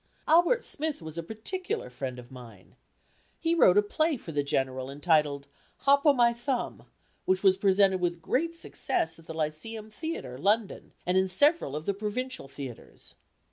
Albert 0.27 0.65
Smith 0.65 0.99
was 0.99 1.19
a 1.19 1.21
particular 1.21 1.87
friend 1.87 2.17
of 2.17 2.31
mine. 2.31 2.75
He 3.39 3.53
wrote 3.53 3.77
a 3.77 3.83
play 3.83 4.17
for 4.17 4.31
the 4.31 4.41
General 4.41 4.89
entitled 4.89 5.45
"Hop 5.81 6.07
o' 6.07 6.13
my 6.13 6.33
Thumb," 6.33 6.85
which 7.25 7.43
was 7.43 7.55
presented 7.55 8.01
with 8.01 8.19
great 8.19 8.55
success 8.55 9.19
at 9.19 9.27
the 9.27 9.33
Lyceum 9.35 9.91
Theatre, 9.91 10.39
London, 10.39 10.93
and 11.05 11.19
in 11.19 11.27
several 11.27 11.75
of 11.75 11.85
the 11.85 11.93
provincial 11.93 12.47
theatres. 12.47 13.13